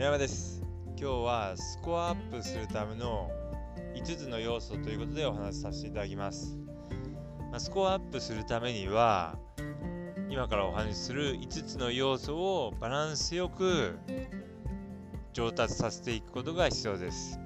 [0.00, 0.62] 山です。
[0.98, 3.30] 今日はスコアアップするための
[3.94, 6.56] 5つの要素ということでお話しさせていただきます、
[7.50, 9.36] まあ、スコアアップするためには
[10.30, 13.98] 今からお話しする5つの要素をバランスよく
[15.34, 17.38] 上達させていくことが必要です。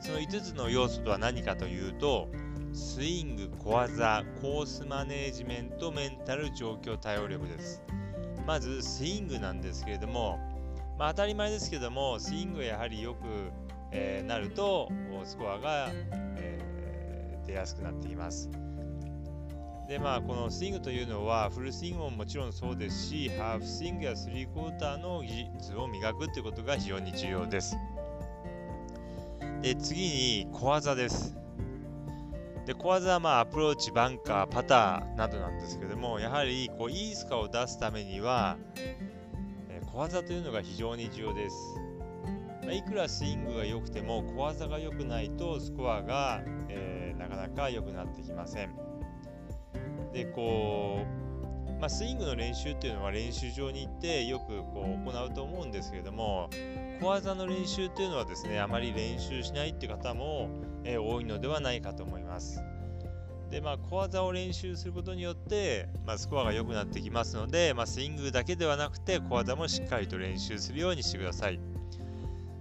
[0.00, 2.28] その5つの要素とは何かというと
[2.72, 7.80] スイング、小技、コースマネージメント、メンタル、状況対応力です。
[8.48, 10.49] まずスイングなんですけれども、
[11.00, 13.20] まあ、当たり前ですけども、スイングがやはりよく、
[13.90, 14.90] え、なると、
[15.24, 15.88] スコアが、
[16.36, 18.50] え、出やすくなっています。
[19.88, 27.78] で、まあ、このスイングというのは、フルスイングももちろんそうですし、ハーフスイングやスリークォーターの技術を磨くということが非常に重要です。
[29.62, 31.34] で、次に小技です。
[32.66, 38.58] で小技はまあアプローチ、バンカー、パターなどなんですけども、やはりこういいスコアを出すためには、
[39.92, 41.56] 小技というのが非常に重要です。
[42.62, 48.74] まあ、いくらスイングが良くても小技が良くないとスコアが、えー、なかなか良くなってきません。
[50.12, 51.04] でこ
[51.68, 56.50] う、まあ、スイングの練習っていうのは練習場に行ってよくこう行うと思うんですけれども
[57.00, 60.50] 小技の練習っていうのはですねあまり練習しないっていう方も
[60.84, 62.62] えー、多いのではないかと思います。
[63.50, 71.60] で、まあ、小技を練習することによって、まあ、スコアが良くなってきますので、まあ、スイングだけではなくて小技もしっかりと練習するようにしてください。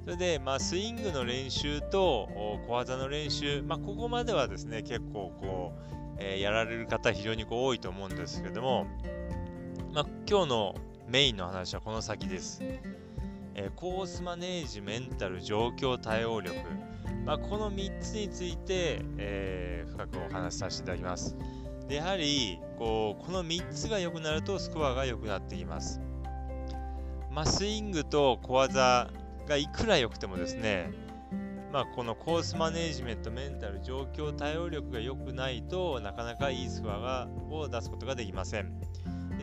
[0.06, 2.28] それで、まあ、スイングの練習と
[2.68, 8.88] 小技の練習、まあ、ここまではですね、結構こう、えー、やられる方非常にこう多いと思うんですけども、
[9.94, 10.76] まあ、今日の
[11.08, 12.64] メインの話はこの先です。
[13.62, 16.56] えー、コースマネージメンタル状況対応力。
[17.26, 21.36] まあ、この3つについて、えー、深くお話しさせていただきます。
[21.90, 26.00] でやはりこうこの3つが良くなるとスコアが良くなってきます。
[27.34, 29.10] まあ、スイングと小技
[29.46, 30.92] がいくら良くてもですね、
[31.74, 38.79] まあ、このコースマネージメント、メンタル、状況対応力が良くないとなかなかいいスコアがを出すことができません。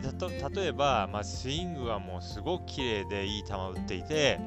[0.01, 4.39] 例えば、まあ、スイングはもうすごく綺麗でいい球を打っていて、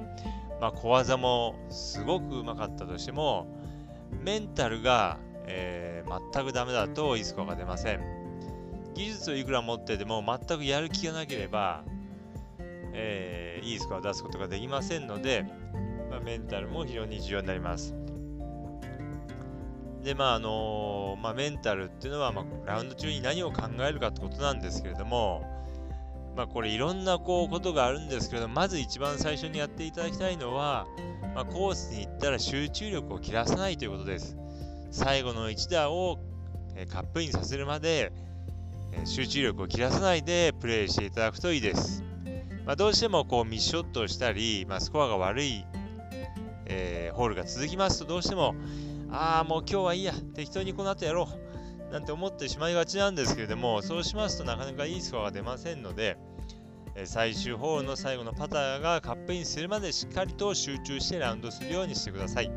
[0.60, 3.46] まあ、小技もすごくうまかったとしても、
[4.22, 8.00] メンタルが、えー、全くダメだといいスコアが出ません。
[8.94, 11.84] 技術をいくら持ってても全くやる気がなければ、
[12.92, 15.46] えー、いいスコアを出すことができませんので、
[16.10, 17.94] まあ、メンタルも非常に重要になります。
[20.02, 25.42] で、まああの、まあ、メンタルっていうのは、まあ、ラウンド中に何を考えるかってことなんですけれども、
[26.36, 30.86] まあ、これいろんなこうことがあるんですけれどもまず一番最初にやっていただきたいのは、
[31.34, 34.36] まあ、コースに行ったら集中力を切らさないということです。
[34.90, 36.18] 最後の1打を、
[36.90, 38.12] カップインさせるまで、
[39.04, 42.02] 集中力を切らさないでプレイしていただくといいです。
[42.66, 45.64] まあ、どうしてもこうミスショットをしたり、まあ、スコアが悪い、
[46.66, 48.54] えー、ホールが続きますとどうしても
[49.12, 51.28] ああもう今日はいいや適当にこの後やろ
[51.90, 56.16] うなんて思ってしまいがちなんですけれども、そうしますとなかなかいいスコアが出ませんので、
[57.04, 62.52] 最終ホールの最後のパターがカップインするまでしっかりと集中してラウンドするようにしてください。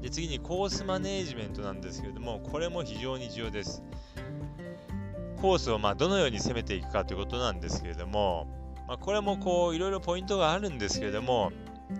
[0.00, 3.82] で次にコースマネージメントなんですけれども、これも非常に重要です。
[5.40, 8.46] コースをまどのように攻めていくかということなんですけれども、
[8.86, 11.50] まあ、これもこういろいろポイントがあるんですけれども、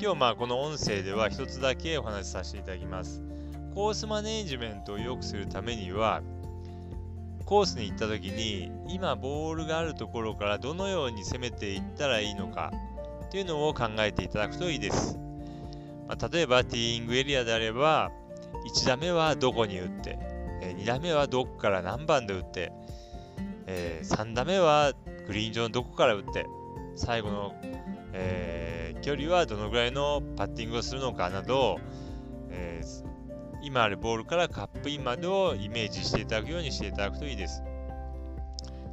[0.00, 3.22] 今日まあこの音声では一つだけお話しさせていただきます。
[3.74, 6.22] コースマネージメントを良くするためには、
[7.44, 12.72] コースに行った時に、今ボールがあるところからどのように攻めていったらいいのか
[13.26, 15.18] っていうのを考えていただくといいです。
[16.08, 18.10] まあ、例えば、ティーイングエリアであれば、
[18.66, 20.18] 1打目はどこに打って、
[20.62, 22.72] え2打目はどこから何番で打って、
[23.66, 24.92] え、3打目は
[25.26, 26.46] グリーン上のどこから打って、
[26.96, 27.54] 最後の、
[28.16, 31.78] えー、距離はどのぐらいのパッティングをするのかなど、
[32.50, 33.04] えー、
[33.62, 37.62] 今あるボールからカップインまでをイメージしていただくようにしていただくといいです。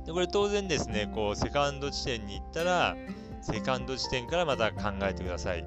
[0.06, 2.96] でこれ当然ですね、こうセカンド地点に行ったら、
[3.42, 5.64] セカンド地点からまた考えてください。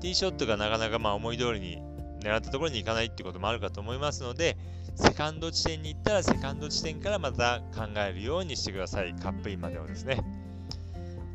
[0.00, 1.82] ティーショットがなかなかまあ思い通りに
[2.20, 4.56] 狙ったところに行かないってこともあるかと思いますので、
[4.94, 9.14] セカンド地点に行ったらセカンド地点からまた考えるようにしてください。
[9.14, 10.22] カップインまでをですね。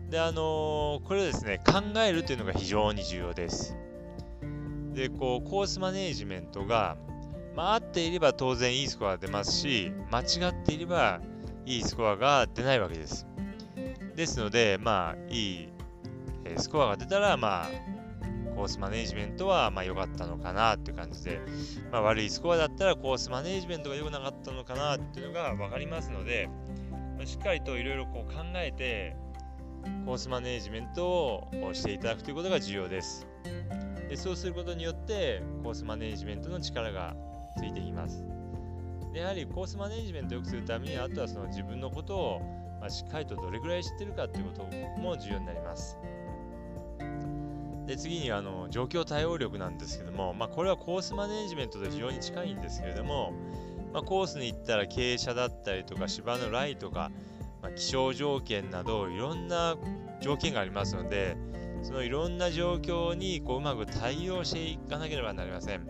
[0.09, 3.77] で、あのー、これをですね、考えるというのが非常に重要です。
[4.93, 6.97] で、こう、コースマネージメントが、
[7.55, 11.21] まあ、合っていれば当然いいスコアが出ますし、間違っていれば
[11.65, 13.27] いいスコアが出ないわけです。
[14.15, 15.69] ですので、まあ、いい
[16.57, 17.67] スコアが出たら、まあ、
[18.55, 21.39] コースマネージメントはま良かったのかなっていう感じで、
[21.91, 26.49] まあ、悪いスコアだったらコースマネージメントが良くなかったのかなっていうのが分かりますので、
[27.17, 28.23] まあ、しっかりといろいろ考
[28.55, 29.15] えて、
[30.05, 33.27] コースマネージメントをしていただくということが重要です。
[34.09, 37.15] でそうすることによってコースマネージメントの力が
[37.57, 38.23] ついていきます。
[39.13, 42.41] でやはりコースマネージメントを良くするためにあとはその自分のことを、
[42.81, 44.63] ま、しっかりとどれくらい知ってるかということ
[44.99, 45.97] も重要になります。
[47.85, 53.33] で次にあの状況対応力なんですけども、まあ、これはコースマネージメントと非常に近いんですけれども、
[53.93, 57.09] まあ、コースに行ったら傾斜だったりとか芝のライとか、
[57.61, 59.75] まあ、気象条件などいろんな
[60.21, 61.37] 条件がありますので
[61.81, 65.87] そのいろんな状況にこううまく対応していかなければなりません。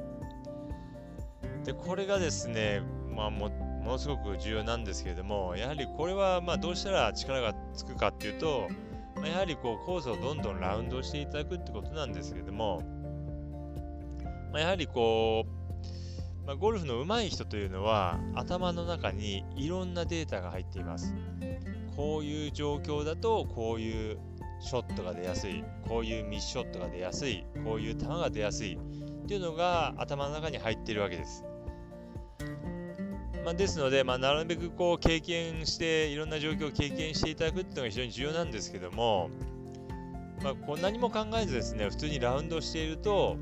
[1.63, 2.81] でこれがですね、
[3.15, 8.67] まあも、ものすごく重要なんですけれどもやはりこれはまどうしたら力がつくかっていうと、
[9.15, 12.81] まあ、やはりこうコースをどんどんラウンドしていただくってことなんですけれども、
[14.51, 15.45] まあ、やはりこ
[16.43, 21.13] う、ま、ゴルフの上手い人というのは頭の中にいろんなデータが入っています。
[21.99, 24.19] こういう状況だとこういう
[24.61, 28.75] ショットが出やすいこういうミスショットが出やすいこういう球が出やすい
[29.23, 31.43] っていうのが頭の中に入っているわけです。
[33.43, 39.29] まあ、ですので、まあ、なるべくこう経験していろんな状況を経験していただくっていうのが非常に重要なんですけども、
[40.41, 43.35] まあ、こう何も考えずですね普通にラウンドしていると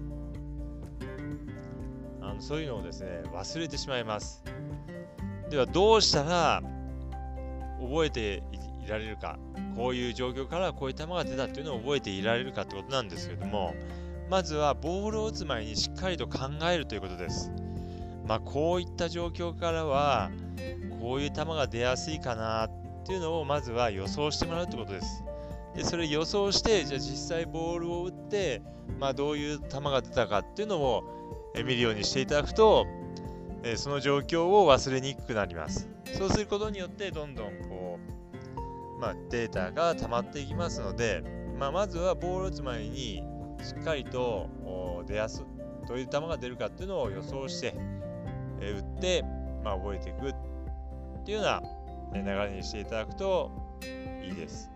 [2.22, 4.44] あのそういうのをですね忘れてしまいます。
[5.52, 6.64] ではどうしたら
[7.82, 8.44] 覚えて
[8.86, 9.38] いられるか
[9.76, 13.76] こういう状況からこういう球が出たっていうのを覚えていられるかってことなんですけども
[14.30, 17.50] まずはボールを打つ前にしっかりと考えるということです。
[18.28, 20.30] まあ、こういった状況からは
[21.00, 22.70] こういう球が出やすいかなっ
[23.06, 25.24] ていうのをまずは予想してもらうってことです。
[25.76, 28.62] でそれ予想してじゃあ実際ボールを打って、
[29.00, 31.04] まあ、どういう球が出たかっていうのを
[31.56, 32.86] 見るようにしていただくと
[33.64, 35.90] えその状況を忘れにくくなります。
[36.14, 38.00] そうすることによってどんどんこ
[38.98, 41.24] う、まあ、データが溜まっていきますので、
[41.58, 43.24] まあ、まずはボールを打つ前に
[43.62, 44.50] しっかりと
[45.08, 45.44] 出やす
[45.88, 47.74] どういう球が出るかっていうのを予想して、
[48.60, 49.24] え打って、
[49.64, 50.36] まあ、覚えていくっ
[51.26, 51.62] ていうような
[52.14, 53.52] 流れにしていただくと
[54.24, 54.70] いいです。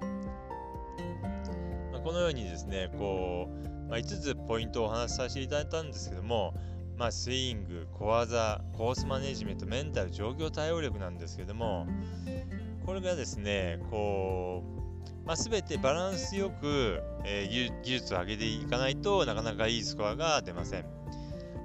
[1.92, 6.54] まあ、このようにですねこう、まあ、5つポイントをお話しさせていただいたんですけども、
[7.01, 11.88] まあ、スイング、小技、コースマネジメント、メンタル、状況対応力なんですけども、
[12.86, 14.63] これがですね、こ
[15.25, 20.86] う、まあ、全てバランスよく、えー、技術を上げていかないとなかなかいいスコアが出ません。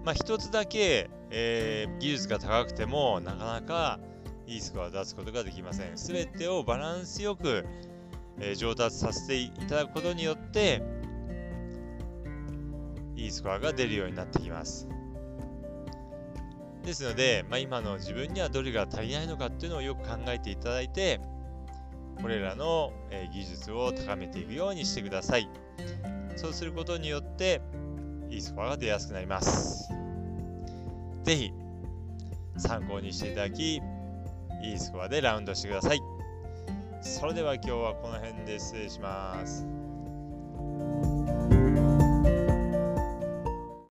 [0.07, 4.01] まあ、一つだけ、えー、技術が高くてもなかなか
[4.47, 5.97] いいスコアを出すことができません。
[5.97, 7.67] 全てをバランスよく、
[8.41, 10.83] えー、上達させていただくことによって
[13.17, 14.89] いいスコアが出るようになってきます。
[16.87, 21.21] ですので、まあ、今の自分にはどれが足りないのかっていうのをよく考えていただいて、
[22.23, 22.93] これらの、
[23.33, 25.51] 技術を高めていくようにしてください。
[26.37, 27.61] そうすることによって、
[28.31, 29.91] いいスコアが出やすくなります。
[31.25, 31.53] ぜひ、
[32.57, 33.83] 参考にしていただき、
[34.63, 36.01] いいスコアでラウンドしてください。
[37.03, 39.67] それでは今日はこの辺で失礼します。